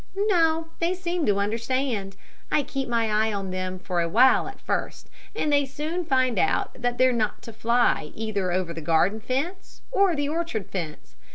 "No; 0.15 0.69
they 0.79 0.95
seem 0.95 1.27
to 1.27 1.37
understand. 1.37 2.15
I 2.51 2.63
keep 2.63 2.89
my 2.89 3.11
eye 3.11 3.31
on 3.31 3.51
them 3.51 3.77
for 3.77 4.01
a 4.01 4.09
while 4.09 4.47
at 4.47 4.59
first, 4.59 5.11
and 5.35 5.53
they 5.53 5.63
soon 5.63 6.05
find 6.05 6.39
out 6.39 6.73
that 6.73 6.97
they're 6.97 7.13
not 7.13 7.43
to 7.43 7.53
fly 7.53 8.11
either 8.15 8.51
over 8.51 8.73
the 8.73 8.81
garden 8.81 9.19
fence 9.19 9.83
or 9.91 10.15
the 10.15 10.27
orchard 10.27 10.71
fence. 10.71 11.15